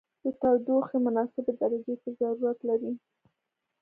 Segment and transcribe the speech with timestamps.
[0.23, 2.91] د تودوخې مناسبې درجې ته ضرورت لري.